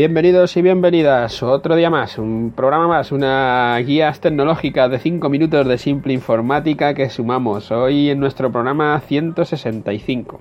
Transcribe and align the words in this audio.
Bienvenidos 0.00 0.56
y 0.56 0.62
bienvenidas. 0.62 1.42
Otro 1.42 1.76
día 1.76 1.90
más, 1.90 2.16
un 2.16 2.54
programa 2.56 2.88
más, 2.88 3.12
una 3.12 3.76
guía 3.84 4.10
tecnológica 4.18 4.88
de 4.88 4.98
5 4.98 5.28
minutos 5.28 5.68
de 5.68 5.76
simple 5.76 6.14
informática 6.14 6.94
que 6.94 7.10
sumamos 7.10 7.70
hoy 7.70 8.08
en 8.08 8.18
nuestro 8.18 8.50
programa 8.50 8.98
165. 8.98 10.40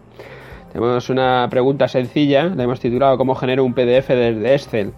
Tenemos 0.72 1.10
una 1.10 1.46
pregunta 1.50 1.90
sencilla, 1.90 2.46
la 2.46 2.64
hemos 2.64 2.80
titulado 2.80 3.18
¿Cómo 3.18 3.36
genero 3.36 3.66
un 3.66 3.74
PDF 3.74 4.08
desde 4.08 4.54
Excel? 4.54 4.94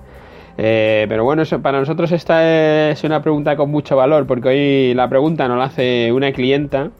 Eh, 0.59 1.07
pero 1.09 1.23
bueno, 1.23 1.41
para 1.63 1.79
nosotros 1.79 2.11
esta 2.11 2.91
es 2.91 3.03
una 3.03 3.23
pregunta 3.23 3.55
con 3.55 3.71
mucho 3.71 3.95
valor 3.95 4.27
porque 4.27 4.49
hoy 4.49 4.93
la 4.93 5.09
pregunta 5.09 5.47
nos 5.47 5.57
la 5.57 5.63
hace 5.63 6.11
una 6.11 6.31
clienta 6.33 6.91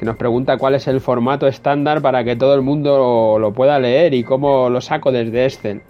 que 0.00 0.04
nos 0.04 0.16
pregunta 0.16 0.56
cuál 0.56 0.74
es 0.74 0.88
el 0.88 1.00
formato 1.00 1.46
estándar 1.46 2.02
para 2.02 2.24
que 2.24 2.34
todo 2.34 2.56
el 2.56 2.62
mundo 2.62 3.38
lo 3.38 3.52
pueda 3.52 3.78
leer 3.78 4.14
y 4.14 4.24
cómo 4.24 4.68
lo 4.68 4.80
saco 4.80 5.12
desde 5.12 5.44
Excel. 5.44 5.82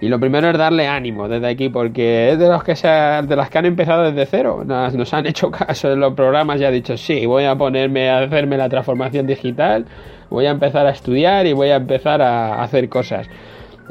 Y 0.00 0.08
lo 0.08 0.18
primero 0.18 0.48
es 0.48 0.56
darle 0.56 0.88
ánimo 0.88 1.28
desde 1.28 1.46
aquí, 1.46 1.68
porque 1.68 2.30
es 2.30 2.38
de 2.38 2.48
los 2.48 2.64
que 2.64 2.74
se 2.74 2.88
de 2.88 3.36
las 3.36 3.50
que 3.50 3.58
han 3.58 3.66
empezado 3.66 4.10
desde 4.10 4.24
cero. 4.24 4.62
Nos, 4.64 5.14
han 5.14 5.26
hecho 5.26 5.50
caso 5.50 5.92
en 5.92 6.00
los 6.00 6.14
programas 6.14 6.60
y 6.60 6.64
ha 6.64 6.70
dicho, 6.70 6.96
sí, 6.96 7.26
voy 7.26 7.44
a 7.44 7.56
ponerme 7.56 8.08
a 8.08 8.20
hacerme 8.20 8.56
la 8.56 8.68
transformación 8.68 9.26
digital, 9.26 9.84
voy 10.30 10.46
a 10.46 10.50
empezar 10.50 10.86
a 10.86 10.90
estudiar 10.90 11.46
y 11.46 11.52
voy 11.52 11.68
a 11.68 11.76
empezar 11.76 12.22
a 12.22 12.62
hacer 12.62 12.88
cosas. 12.88 13.28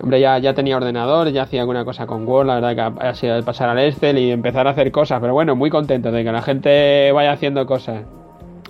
Hombre, 0.01 0.19
ya, 0.19 0.37
ya 0.39 0.53
tenía 0.53 0.77
ordenador, 0.77 1.29
ya 1.29 1.43
hacía 1.43 1.61
alguna 1.61 1.83
cosa 1.83 2.07
con 2.07 2.27
Word, 2.27 2.47
la 2.47 2.59
verdad 2.59 2.95
que 2.97 3.05
ha 3.05 3.13
sido 3.13 3.43
pasar 3.43 3.69
al 3.69 3.79
Excel 3.79 4.17
y 4.17 4.31
empezar 4.31 4.65
a 4.65 4.71
hacer 4.71 4.91
cosas, 4.91 5.19
pero 5.19 5.33
bueno, 5.33 5.55
muy 5.55 5.69
contento 5.69 6.11
de 6.11 6.23
que 6.23 6.31
la 6.31 6.41
gente 6.41 7.11
vaya 7.11 7.33
haciendo 7.33 7.65
cosas. 7.65 8.03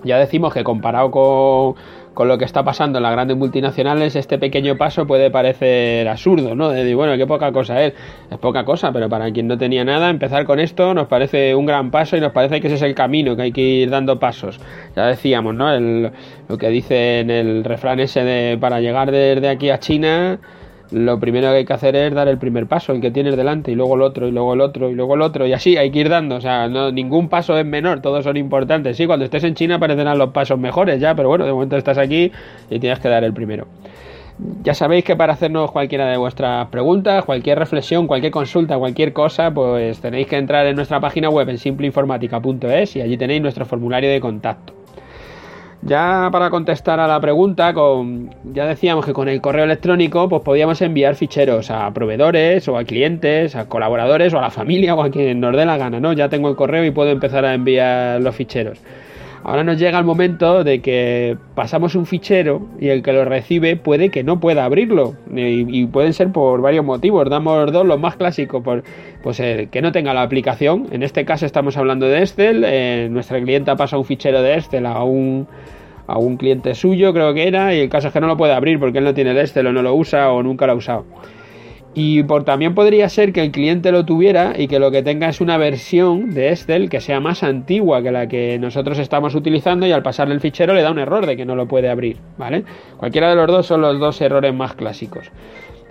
Ya 0.04 0.18
decimos 0.18 0.54
que 0.54 0.64
comparado 0.64 1.12
con, 1.12 1.76
con 2.20 2.28
lo 2.28 2.38
que 2.38 2.44
está 2.44 2.66
pasando 2.66 3.00
en 3.00 3.04
las 3.04 3.14
grandes 3.14 3.38
multinacionales, 3.38 4.14
este 4.18 4.38
pequeño 4.38 4.76
paso 4.76 5.08
puede 5.08 5.32
parecer 5.32 6.06
absurdo, 6.10 6.54
¿no? 6.54 6.68
De 6.68 6.80
decir, 6.80 6.94
bueno, 6.98 7.16
qué 7.16 7.26
poca 7.26 7.54
cosa 7.54 7.82
es. 7.82 7.94
Es 8.30 8.38
poca 8.40 8.66
cosa, 8.66 8.92
pero 8.92 9.08
para 9.08 9.32
quien 9.32 9.48
no 9.48 9.58
tenía 9.58 9.86
nada, 9.86 10.10
empezar 10.10 10.44
con 10.44 10.60
esto 10.60 10.94
nos 10.94 11.08
parece 11.08 11.56
un 11.56 11.66
gran 11.66 11.92
paso 11.92 12.18
y 12.18 12.20
nos 12.20 12.34
parece 12.34 12.60
que 12.60 12.68
ese 12.68 12.76
es 12.76 12.82
el 12.82 12.94
camino, 12.94 13.38
que 13.38 13.44
hay 13.44 13.52
que 13.54 13.62
ir 13.62 13.90
dando 13.90 14.20
pasos. 14.20 14.60
Ya 14.98 15.06
decíamos, 15.08 15.56
¿no? 15.56 15.74
El, 15.74 16.12
lo 16.50 16.58
que 16.58 16.68
dice 16.68 17.22
en 17.22 17.30
el 17.30 17.64
refrán 17.64 18.02
ese 18.02 18.22
de 18.26 18.58
para 18.58 18.82
llegar 18.82 19.12
desde 19.12 19.48
aquí 19.48 19.70
a 19.70 19.80
China 19.80 20.40
lo 20.92 21.20
primero 21.20 21.50
que 21.52 21.58
hay 21.58 21.66
que 21.66 21.74
hacer 21.74 21.96
es 21.96 22.14
dar 22.14 22.28
el 22.28 22.38
primer 22.38 22.68
paso, 22.68 22.94
el 22.94 23.02
que 23.02 23.12
tienes 23.12 23.36
delante, 23.38 23.72
y 23.72 23.76
luego 23.76 23.96
el 23.96 24.02
otro, 24.02 24.28
y 24.28 24.32
luego 24.32 24.54
el 24.54 24.62
otro, 24.62 24.90
y 24.90 24.96
luego 24.96 25.16
el 25.16 25.22
otro, 25.22 25.46
y 25.46 25.54
así 25.54 25.78
hay 25.78 25.92
que 25.92 26.00
ir 26.00 26.10
dando. 26.10 26.36
O 26.36 26.42
sea, 26.42 26.68
no, 26.68 26.92
ningún 26.92 27.30
paso 27.30 27.58
es 27.58 27.66
menor, 27.66 28.02
todos 28.02 28.24
son 28.24 28.38
importantes. 28.38 28.98
Sí, 28.98 29.06
cuando 29.06 29.26
estés 29.26 29.44
en 29.44 29.56
China 29.56 29.76
aparecerán 29.76 30.18
los 30.18 30.32
pasos 30.32 30.60
mejores 30.60 31.00
ya, 31.00 31.16
pero 31.16 31.30
bueno, 31.30 31.46
de 31.46 31.54
momento 31.54 31.78
estás 31.78 31.98
aquí 31.98 32.32
y 32.70 32.80
tienes 32.80 33.00
que 33.00 33.10
dar 33.10 33.24
el 33.24 33.34
primero. 33.34 33.68
Ya 34.64 34.74
sabéis 34.74 35.04
que 35.04 35.18
para 35.18 35.34
hacernos 35.34 35.70
cualquiera 35.72 36.10
de 36.10 36.18
vuestras 36.18 36.68
preguntas, 36.70 37.26
cualquier 37.26 37.60
reflexión, 37.60 38.08
cualquier 38.08 38.32
consulta, 38.32 38.78
cualquier 38.78 39.12
cosa, 39.12 39.52
pues 39.54 40.00
tenéis 40.00 40.28
que 40.28 40.38
entrar 40.38 40.66
en 40.66 40.78
nuestra 40.78 41.02
página 41.02 41.30
web 41.30 41.50
en 41.50 41.58
simpleinformática.es 41.58 42.96
y 42.96 43.02
allí 43.02 43.18
tenéis 43.18 43.42
nuestro 43.42 43.66
formulario 43.66 44.10
de 44.10 44.22
contacto. 44.22 44.79
Ya 45.82 46.28
para 46.32 46.50
contestar 46.50 47.00
a 47.00 47.08
la 47.08 47.22
pregunta, 47.22 47.74
con, 47.74 48.36
ya 48.54 48.66
decíamos 48.66 49.06
que 49.06 49.14
con 49.14 49.30
el 49.30 49.40
correo 49.40 49.64
electrónico 49.64 50.28
pues 50.28 50.42
podíamos 50.44 50.82
enviar 50.82 51.16
ficheros 51.16 51.72
a 51.72 51.90
proveedores 51.94 52.68
o 52.68 52.78
a 52.78 52.84
clientes, 52.84 53.56
a 53.56 53.70
colaboradores 53.70 54.34
o 54.34 54.40
a 54.40 54.42
la 54.42 54.52
familia 54.52 54.94
o 54.96 55.02
a 55.02 55.10
quien 55.10 55.40
nos 55.40 55.56
dé 55.56 55.66
la 55.66 55.78
gana, 55.78 56.02
¿no? 56.02 56.12
Ya 56.12 56.28
tengo 56.28 56.50
el 56.50 56.58
correo 56.58 56.84
y 56.84 56.92
puedo 56.92 57.12
empezar 57.12 57.46
a 57.46 57.54
enviar 57.54 58.22
los 58.22 58.36
ficheros. 58.36 58.80
Ahora 59.44 59.64
nos 59.64 59.78
llega 59.78 59.98
el 59.98 60.06
momento 60.06 60.64
de 60.64 60.82
que 60.82 61.38
pasamos 61.56 61.96
un 61.96 62.06
fichero 62.06 62.68
y 62.80 62.90
el 62.90 63.02
que 63.02 63.14
lo 63.14 63.26
recibe 63.26 63.78
puede 63.78 64.10
que 64.10 64.24
no 64.24 64.40
pueda 64.40 64.66
abrirlo. 64.66 65.16
Y, 65.34 65.86
pueden 65.88 66.14
ser 66.14 66.32
por 66.32 66.62
varios 66.62 66.84
motivos. 66.84 67.30
Damos 67.30 67.72
dos, 67.72 67.86
los 67.86 68.00
más 68.00 68.16
clásicos, 68.16 68.62
por 68.64 68.84
pues 69.24 69.40
el 69.40 69.70
que 69.70 69.82
no 69.82 69.92
tenga 69.92 70.14
la 70.14 70.24
aplicación. 70.24 70.88
En 70.92 71.04
este 71.04 71.26
caso 71.26 71.46
estamos 71.46 71.78
hablando 71.78 72.06
de 72.08 72.20
Excel. 72.20 72.64
Eh, 72.66 73.08
nuestra 73.10 73.42
clienta 73.42 73.76
pasa 73.76 73.98
un 73.98 74.06
fichero 74.06 74.42
de 74.42 74.56
Excel 74.56 74.86
a 74.86 75.04
un, 75.04 75.48
a 76.08 76.18
un 76.18 76.38
cliente 76.38 76.76
suyo, 76.76 77.14
creo 77.14 77.34
que 77.34 77.48
era, 77.48 77.74
y 77.74 77.80
el 77.80 77.90
caso 77.90 78.08
es 78.08 78.14
que 78.14 78.20
no 78.20 78.28
lo 78.28 78.36
puede 78.36 78.54
abrir 78.54 78.80
porque 78.80 78.98
él 78.98 79.04
no 79.04 79.14
tiene 79.14 79.32
el 79.32 79.38
Excel 79.38 79.68
o 79.68 79.74
no 79.74 79.82
lo 79.82 79.96
usa 79.96 80.32
o 80.32 80.44
nunca 80.44 80.66
lo 80.66 80.74
ha 80.74 80.76
usado. 80.76 81.06
Y 81.96 82.24
por, 82.24 82.44
también 82.44 82.76
podría 82.76 83.10
ser 83.10 83.34
que 83.34 83.42
el 83.42 83.52
cliente 83.52 83.92
lo 83.92 84.06
tuviera 84.06 84.54
y 84.58 84.68
que 84.68 84.80
lo 84.80 84.92
que 84.92 85.02
tenga 85.02 85.28
es 85.28 85.42
una 85.42 85.58
versión 85.58 86.34
de 86.34 86.50
Excel 86.50 86.90
que 86.90 87.02
sea 87.02 87.20
más 87.20 87.42
antigua 87.44 88.04
que 88.04 88.12
la 88.12 88.28
que 88.28 88.60
nosotros 88.60 89.00
estamos 89.00 89.34
utilizando 89.34 89.88
y 89.88 89.92
al 89.92 90.04
pasarle 90.04 90.36
el 90.36 90.40
fichero 90.40 90.74
le 90.74 90.84
da 90.84 90.92
un 90.92 91.00
error 91.00 91.26
de 91.26 91.36
que 91.36 91.46
no 91.46 91.56
lo 91.56 91.68
puede 91.68 91.90
abrir, 91.90 92.18
¿vale? 92.38 92.64
Cualquiera 92.98 93.30
de 93.30 93.36
los 93.36 93.48
dos 93.48 93.66
son 93.66 93.82
los 93.82 94.00
dos 94.00 94.22
errores 94.22 94.54
más 94.54 94.76
clásicos. 94.76 95.32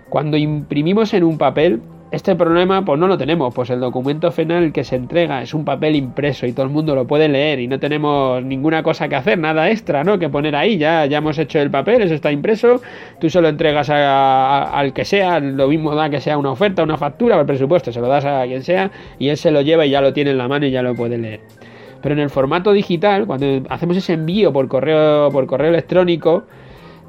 Cuando 0.09 0.37
imprimimos 0.37 1.13
en 1.13 1.25
un 1.25 1.37
papel, 1.37 1.81
este 2.11 2.35
problema 2.35 2.83
pues 2.87 2.99
no 2.99 3.07
lo 3.07 3.19
tenemos, 3.19 3.53
pues 3.53 3.69
el 3.69 3.81
documento 3.81 4.33
final 4.33 4.73
que 4.73 4.83
se 4.83 4.97
entrega 4.97 5.43
es 5.43 5.53
un 5.53 5.67
papel 5.67 5.95
impreso 5.95 6.47
y 6.47 6.53
todo 6.53 6.65
el 6.65 6.73
mundo 6.73 6.95
lo 6.95 7.07
puede 7.07 7.29
leer 7.29 7.61
y 7.61 7.69
no 7.69 7.79
tenemos 7.79 8.43
ninguna 8.43 8.83
cosa 8.83 9.09
que 9.09 9.17
hacer, 9.17 9.39
nada 9.39 9.71
extra, 9.71 10.05
¿no? 10.05 10.19
Que 10.19 10.31
poner 10.31 10.57
ahí, 10.57 10.79
ya, 10.79 11.05
ya 11.05 11.19
hemos 11.19 11.39
hecho 11.39 11.61
el 11.61 11.71
papel, 11.71 12.01
eso 12.01 12.15
está 12.15 12.33
impreso, 12.33 12.81
tú 13.21 13.29
solo 13.29 13.49
entregas 13.49 13.91
al 13.91 14.95
que 14.95 15.05
sea, 15.05 15.39
lo 15.41 15.69
mismo 15.69 15.95
da 15.95 16.09
que 16.09 16.23
sea 16.23 16.39
una 16.39 16.53
oferta, 16.53 16.83
una 16.83 16.97
factura, 16.97 17.39
el 17.39 17.45
presupuesto, 17.45 17.93
se 17.93 18.01
lo 18.01 18.09
das 18.09 18.25
a 18.25 18.45
quien 18.47 18.63
sea 18.63 18.91
y 19.19 19.29
él 19.29 19.37
se 19.37 19.51
lo 19.51 19.61
lleva 19.61 19.85
y 19.85 19.91
ya 19.91 20.01
lo 20.01 20.15
tiene 20.15 20.31
en 20.31 20.39
la 20.39 20.49
mano 20.49 20.65
y 20.65 20.71
ya 20.71 20.81
lo 20.81 20.95
puede 20.95 21.19
leer. 21.19 21.41
Pero 22.01 22.15
en 22.15 22.21
el 22.21 22.31
formato 22.31 22.73
digital, 22.73 23.27
cuando 23.27 23.65
hacemos 23.69 23.99
ese 23.99 24.15
envío 24.15 24.51
por 24.53 24.67
correo, 24.69 25.31
por 25.31 25.47
correo 25.47 25.69
electrónico, 25.69 26.45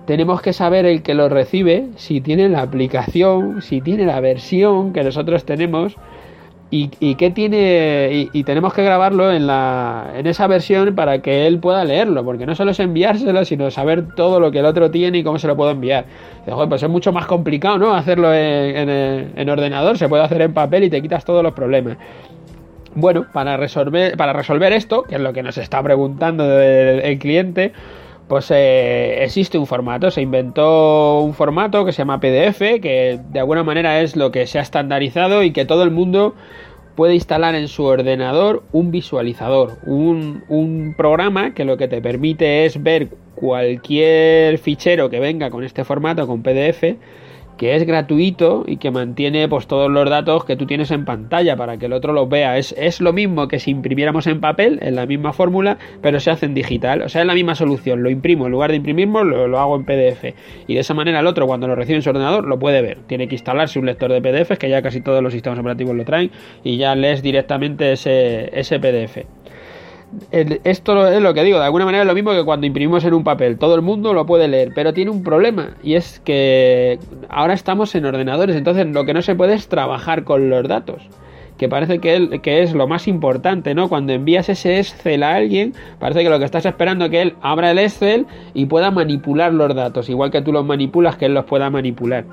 tenemos 0.09 0.41
que 0.41 0.53
saber 0.53 0.87
el 0.87 1.03
que 1.03 1.13
lo 1.13 1.29
recibe, 1.29 1.85
si 1.95 2.19
tiene 2.19 2.49
la 2.49 2.63
aplicación, 2.63 3.61
si 3.61 3.79
tiene 3.79 4.07
la 4.07 4.19
versión 4.19 4.91
que 4.91 5.03
nosotros 5.03 5.45
tenemos 5.45 5.97
y, 6.71 6.89
y 6.99 7.13
qué 7.13 7.29
tiene 7.29 8.27
y, 8.33 8.43
tenemos 8.43 8.73
que 8.73 8.83
grabarlo 8.83 9.31
en 9.31 9.45
la 9.45 10.13
en 10.15 10.25
esa 10.25 10.47
versión 10.47 10.95
para 10.95 11.21
que 11.21 11.45
él 11.45 11.59
pueda 11.59 11.85
leerlo, 11.85 12.25
porque 12.25 12.47
no 12.47 12.55
solo 12.55 12.71
es 12.71 12.79
enviárselo, 12.79 13.45
sino 13.45 13.69
saber 13.69 14.15
todo 14.15 14.39
lo 14.39 14.49
que 14.49 14.57
el 14.57 14.65
otro 14.65 14.89
tiene 14.89 15.19
y 15.19 15.23
cómo 15.23 15.37
se 15.37 15.45
lo 15.45 15.55
puedo 15.55 15.69
enviar. 15.69 16.05
Joder, 16.49 16.67
pues 16.67 16.81
es 16.81 16.89
mucho 16.89 17.13
más 17.13 17.27
complicado, 17.27 17.77
¿no? 17.77 17.93
Hacerlo 17.93 18.33
en, 18.33 18.89
en, 18.89 19.33
en 19.35 19.49
ordenador, 19.51 19.99
se 19.99 20.09
puede 20.09 20.23
hacer 20.23 20.41
en 20.41 20.55
papel 20.55 20.85
y 20.85 20.89
te 20.89 21.03
quitas 21.03 21.23
todos 21.23 21.43
los 21.43 21.53
problemas. 21.53 21.97
Bueno, 22.95 23.27
para 23.31 23.57
resolver, 23.57 24.17
para 24.17 24.33
resolver 24.33 24.73
esto, 24.73 25.03
que 25.03 25.13
es 25.13 25.21
lo 25.21 25.33
que 25.33 25.43
nos 25.43 25.59
está 25.59 25.83
preguntando 25.83 26.59
el 26.59 27.19
cliente, 27.19 27.73
pues 28.29 28.51
eh, 28.51 29.23
existe 29.23 29.57
un 29.57 29.65
formato, 29.65 30.11
se 30.11 30.21
inventó 30.21 31.19
un 31.19 31.33
formato 31.33 31.83
que 31.83 31.91
se 31.91 31.97
llama 31.97 32.19
PDF, 32.19 32.59
que 32.79 33.19
de 33.27 33.39
alguna 33.39 33.63
manera 33.63 34.01
es 34.01 34.15
lo 34.15 34.31
que 34.31 34.45
se 34.45 34.59
ha 34.59 34.61
estandarizado 34.61 35.41
y 35.41 35.51
que 35.51 35.65
todo 35.65 35.83
el 35.83 35.89
mundo 35.89 36.35
puede 36.95 37.15
instalar 37.15 37.55
en 37.55 37.67
su 37.67 37.85
ordenador 37.85 38.61
un 38.71 38.91
visualizador, 38.91 39.79
un, 39.85 40.43
un 40.47 40.93
programa 40.95 41.55
que 41.55 41.65
lo 41.65 41.75
que 41.75 41.87
te 41.87 42.01
permite 42.01 42.65
es 42.65 42.81
ver 42.83 43.09
cualquier 43.33 44.59
fichero 44.59 45.09
que 45.09 45.19
venga 45.19 45.49
con 45.49 45.63
este 45.63 45.83
formato, 45.83 46.27
con 46.27 46.43
PDF, 46.43 46.97
que 47.59 47.75
es 47.75 47.85
gratuito 47.85 48.63
y 48.65 48.77
que 48.77 48.89
mantiene 48.89 49.49
pues 49.49 49.67
todos 49.67 49.91
los 49.91 50.09
datos 50.09 50.45
que 50.45 50.55
tú 50.55 50.65
tienes 50.65 50.91
en 50.91 51.03
pantalla 51.03 51.57
para 51.57 51.75
que 51.77 51.87
el 51.87 51.93
otro 51.93 52.13
los 52.13 52.29
vea. 52.29 52.57
Es, 52.57 52.73
es 52.77 53.01
lo 53.01 53.11
mismo 53.11 53.49
que 53.49 53.59
si 53.59 53.69
imprimiéramos 53.69 54.27
en 54.27 54.39
papel, 54.39 54.79
en 54.81 54.95
la 54.95 55.05
misma 55.05 55.33
fórmula, 55.33 55.77
pero 56.01 56.21
se 56.21 56.31
hace 56.31 56.45
en 56.45 56.53
digital. 56.53 57.01
O 57.01 57.09
sea, 57.09 57.19
es 57.19 57.27
la 57.27 57.33
misma 57.33 57.55
solución. 57.55 58.01
Lo 58.01 58.09
imprimo, 58.09 58.45
en 58.45 58.53
lugar 58.53 58.71
de 58.71 58.77
imprimirlo, 58.77 59.25
lo, 59.25 59.49
lo 59.49 59.59
hago 59.59 59.75
en 59.75 59.83
PDF. 59.83 60.33
Y 60.67 60.75
de 60.75 60.79
esa 60.79 60.93
manera 60.93 61.19
el 61.19 61.27
otro, 61.27 61.47
cuando 61.47 61.67
lo 61.67 61.75
recibe 61.75 61.97
en 61.97 62.01
su 62.01 62.11
ordenador, 62.11 62.47
lo 62.47 62.57
puede 62.57 62.81
ver. 62.81 62.99
Tiene 63.07 63.27
que 63.27 63.35
instalarse 63.35 63.77
un 63.77 63.87
lector 63.87 64.09
de 64.09 64.21
PDFs, 64.21 64.57
que 64.57 64.69
ya 64.69 64.81
casi 64.81 65.01
todos 65.01 65.21
los 65.21 65.33
sistemas 65.33 65.59
operativos 65.59 65.93
lo 65.97 66.05
traen, 66.05 66.31
y 66.63 66.77
ya 66.77 66.95
lees 66.95 67.21
directamente 67.21 67.91
ese, 67.91 68.57
ese 68.57 68.79
PDF 68.79 69.38
esto 70.31 71.07
es 71.07 71.21
lo 71.21 71.33
que 71.33 71.43
digo, 71.43 71.59
de 71.59 71.65
alguna 71.65 71.85
manera 71.85 72.03
es 72.03 72.07
lo 72.07 72.13
mismo 72.13 72.31
que 72.31 72.43
cuando 72.43 72.65
imprimimos 72.65 73.03
en 73.03 73.13
un 73.13 73.23
papel, 73.23 73.57
todo 73.57 73.75
el 73.75 73.81
mundo 73.81 74.13
lo 74.13 74.25
puede 74.25 74.47
leer, 74.47 74.71
pero 74.73 74.93
tiene 74.93 75.11
un 75.11 75.23
problema 75.23 75.75
y 75.83 75.95
es 75.95 76.19
que 76.19 76.99
ahora 77.29 77.53
estamos 77.53 77.93
en 77.95 78.05
ordenadores, 78.05 78.55
entonces 78.55 78.87
lo 78.87 79.05
que 79.05 79.13
no 79.13 79.21
se 79.21 79.35
puede 79.35 79.53
es 79.53 79.67
trabajar 79.67 80.23
con 80.23 80.49
los 80.49 80.67
datos, 80.67 81.03
que 81.57 81.69
parece 81.69 81.99
que, 81.99 82.39
que 82.41 82.63
es 82.63 82.73
lo 82.73 82.87
más 82.87 83.07
importante, 83.07 83.75
¿no? 83.75 83.89
Cuando 83.89 84.13
envías 84.13 84.49
ese 84.49 84.79
Excel 84.79 85.23
a 85.23 85.35
alguien, 85.35 85.73
parece 85.99 86.23
que 86.23 86.29
lo 86.29 86.39
que 86.39 86.45
estás 86.45 86.65
esperando 86.65 87.05
es 87.05 87.11
que 87.11 87.21
él 87.21 87.35
abra 87.41 87.71
el 87.71 87.79
Excel 87.79 88.25
y 88.53 88.65
pueda 88.65 88.91
manipular 88.91 89.53
los 89.53 89.75
datos, 89.75 90.09
igual 90.09 90.31
que 90.31 90.41
tú 90.41 90.51
los 90.51 90.65
manipulas, 90.65 91.17
que 91.17 91.25
él 91.25 91.33
los 91.33 91.45
pueda 91.45 91.69
manipular. 91.69 92.25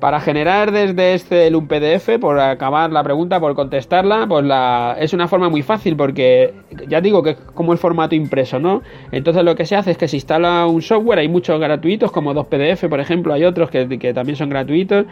Para 0.00 0.20
generar 0.20 0.70
desde 0.70 1.14
este 1.14 1.54
un 1.54 1.66
PDF, 1.66 2.18
por 2.20 2.38
acabar 2.38 2.92
la 2.92 3.02
pregunta, 3.02 3.40
por 3.40 3.54
contestarla, 3.54 4.26
pues 4.28 4.44
la, 4.44 4.96
es 4.98 5.14
una 5.14 5.28
forma 5.28 5.48
muy 5.48 5.62
fácil 5.62 5.96
porque 5.96 6.52
ya 6.88 7.00
digo 7.00 7.22
que 7.22 7.30
es 7.30 7.36
como 7.54 7.72
el 7.72 7.78
formato 7.78 8.14
impreso, 8.14 8.58
¿no? 8.58 8.82
Entonces 9.12 9.44
lo 9.44 9.54
que 9.54 9.64
se 9.64 9.76
hace 9.76 9.92
es 9.92 9.96
que 9.96 10.08
se 10.08 10.16
instala 10.16 10.66
un 10.66 10.82
software, 10.82 11.20
hay 11.20 11.28
muchos 11.28 11.58
gratuitos 11.58 12.10
como 12.12 12.34
2PDF, 12.34 12.88
por 12.88 13.00
ejemplo, 13.00 13.32
hay 13.32 13.44
otros 13.44 13.70
que, 13.70 13.98
que 13.98 14.12
también 14.12 14.36
son 14.36 14.50
gratuitos. 14.50 15.06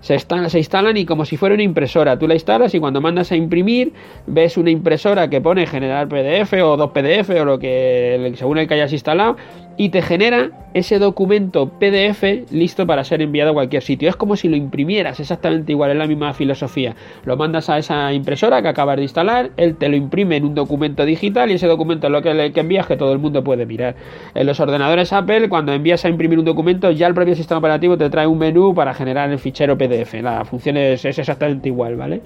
se, 0.00 0.18
se 0.18 0.58
instalan 0.58 0.96
y 0.96 1.04
como 1.04 1.24
si 1.24 1.36
fuera 1.36 1.54
una 1.54 1.64
impresora. 1.64 2.18
Tú 2.18 2.28
la 2.28 2.34
instalas 2.34 2.74
y 2.74 2.80
cuando 2.80 3.00
mandas 3.00 3.32
a 3.32 3.36
imprimir 3.36 3.92
ves 4.26 4.56
una 4.56 4.70
impresora 4.70 5.28
que 5.28 5.40
pone 5.40 5.66
generar 5.66 6.08
PDF 6.08 6.52
o 6.62 6.76
dos 6.76 6.90
PDF 6.90 7.30
o 7.40 7.44
lo 7.44 7.58
que 7.58 8.32
según 8.36 8.58
el 8.58 8.68
que 8.68 8.74
hayas 8.74 8.92
instalado 8.92 9.36
y 9.78 9.90
te 9.90 10.02
genera 10.02 10.50
ese 10.74 10.98
documento 10.98 11.70
PDF 11.78 12.50
listo 12.50 12.84
para 12.86 13.04
ser 13.04 13.22
enviado 13.22 13.52
a 13.52 13.54
cualquier 13.54 13.80
sitio. 13.82 14.08
Es 14.08 14.16
como 14.16 14.34
si 14.34 14.48
lo 14.48 14.56
imprimieras 14.56 15.20
exactamente 15.20 15.70
igual, 15.72 15.92
es 15.92 15.96
la 15.96 16.06
misma 16.08 16.34
filosofía. 16.34 16.96
Lo 17.24 17.36
mandas 17.36 17.70
a 17.70 17.78
esa 17.78 18.12
impresora 18.12 18.60
que 18.60 18.68
acabas 18.68 18.96
de 18.96 19.04
instalar, 19.04 19.50
él 19.56 19.76
te 19.76 19.88
lo 19.88 19.96
imprime 19.96 20.36
en 20.36 20.44
un 20.44 20.54
documento 20.56 21.04
digital 21.04 21.50
y 21.50 21.54
ese 21.54 21.68
documento 21.68 22.08
es 22.08 22.12
lo 22.12 22.20
que, 22.20 22.52
que 22.52 22.60
envías 22.60 22.86
que 22.86 22.96
todo 22.96 23.12
el 23.12 23.20
mundo 23.20 23.44
puede 23.44 23.66
mirar. 23.66 23.94
En 24.34 24.46
los 24.46 24.58
ordenadores 24.58 25.12
Apple, 25.12 25.48
cuando 25.48 25.72
envías 25.72 26.04
a 26.04 26.08
imprimir 26.08 26.40
un 26.40 26.44
documento, 26.44 26.90
ya 26.90 27.06
el 27.06 27.14
propio 27.14 27.36
sistema 27.36 27.58
operativo 27.58 27.96
te 27.96 28.10
trae 28.10 28.26
un 28.26 28.38
menú 28.38 28.74
para 28.74 28.92
generar 28.94 29.30
el 29.30 29.38
fichero 29.38 29.78
PDF. 29.78 30.14
La 30.14 30.44
función 30.44 30.76
es, 30.76 31.04
es 31.04 31.18
exactamente 31.20 31.68
igual, 31.68 31.94
¿vale? 31.94 32.20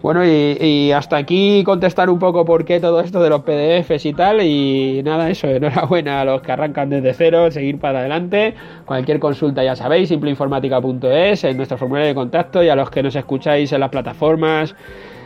Bueno, 0.00 0.24
y, 0.24 0.92
hasta 0.92 1.16
aquí 1.16 1.62
contestar 1.64 2.08
un 2.08 2.20
poco 2.20 2.44
por 2.44 2.64
qué 2.64 2.78
todo 2.78 3.00
esto 3.00 3.20
de 3.20 3.30
los 3.30 3.42
PDFs 3.42 4.06
y 4.06 4.12
tal. 4.12 4.40
Y 4.42 5.02
nada, 5.04 5.28
eso, 5.28 5.48
enhorabuena 5.48 6.20
a 6.20 6.24
los 6.24 6.40
que 6.42 6.52
arrancan 6.52 6.88
desde 6.90 7.12
cero, 7.14 7.50
seguir 7.50 7.78
para 7.78 8.00
adelante. 8.00 8.54
Cualquier 8.86 9.18
consulta 9.18 9.64
ya 9.64 9.74
sabéis, 9.74 10.08
simpleinformática.es, 10.08 11.44
en 11.44 11.56
nuestro 11.56 11.78
formulario 11.78 12.08
de 12.08 12.14
contacto 12.14 12.62
y 12.62 12.68
a 12.68 12.76
los 12.76 12.90
que 12.90 13.02
nos 13.02 13.16
escucháis 13.16 13.72
en 13.72 13.80
las 13.80 13.90
plataformas, 13.90 14.76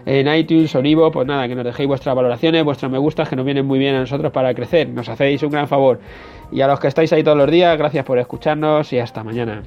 en 0.07 0.35
iTunes 0.35 0.75
o 0.75 0.83
Nivo, 0.83 1.11
pues 1.13 1.27
nada, 1.27 1.47
que 1.49 1.55
nos 1.55 1.65
dejéis 1.65 1.89
vuestras 1.89 2.17
valoraciones, 2.17 2.65
vuestros 2.65 2.91
me 2.91 2.99
gustas, 2.99 3.29
que 3.29 3.37
nos 3.37 3.45
vienen 3.45 3.67
muy 3.67 3.79
bien 3.79 3.95
a 3.95 4.01
nosotros 4.01 4.33
para 4.33 4.55
crecer. 4.55 4.89
Nos 4.89 5.09
hacéis 5.09 5.43
un 5.43 5.51
gran 5.51 5.69
favor. 5.69 6.01
Y 6.51 6.63
a 6.63 6.67
los 6.67 6.81
que 6.81 6.89
estáis 6.89 7.13
ahí 7.13 7.23
todos 7.23 7.37
los 7.37 7.51
días, 7.51 7.77
gracias 7.77 8.05
por 8.05 8.19
escucharnos 8.19 8.93
y 8.93 8.99
hasta 8.99 9.23
mañana. 9.23 9.63